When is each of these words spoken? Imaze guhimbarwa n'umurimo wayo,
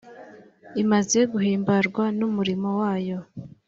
Imaze 0.83 1.19
guhimbarwa 1.31 2.03
n'umurimo 2.17 2.69
wayo, 2.81 3.19